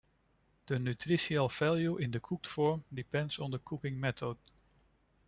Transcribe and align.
The 0.65 0.79
nutritional 0.79 1.47
value 1.47 1.97
in 1.97 2.09
the 2.09 2.19
cooked 2.19 2.47
form 2.47 2.83
depends 2.91 3.37
on 3.37 3.51
the 3.51 3.59
cooking 3.59 3.99
method. 3.99 4.35